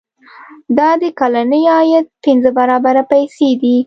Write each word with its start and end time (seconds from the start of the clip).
دا 0.77 0.89
د 1.01 1.03
کلني 1.19 1.63
عاید 1.75 2.05
پنځه 2.23 2.49
برابره 2.59 3.03
پیسې 3.11 3.49
دي. 3.61 3.75